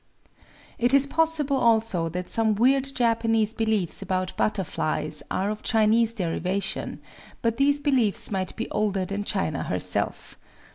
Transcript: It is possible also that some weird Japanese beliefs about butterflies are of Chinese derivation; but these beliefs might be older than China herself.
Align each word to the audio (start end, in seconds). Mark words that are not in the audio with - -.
It 0.79 0.95
is 0.95 1.05
possible 1.05 1.57
also 1.57 2.09
that 2.09 2.27
some 2.27 2.55
weird 2.55 2.85
Japanese 2.95 3.53
beliefs 3.53 4.01
about 4.01 4.35
butterflies 4.35 5.21
are 5.29 5.51
of 5.51 5.61
Chinese 5.61 6.11
derivation; 6.15 6.99
but 7.43 7.57
these 7.57 7.79
beliefs 7.79 8.31
might 8.31 8.55
be 8.55 8.67
older 8.71 9.05
than 9.05 9.23
China 9.23 9.61
herself. 9.61 10.39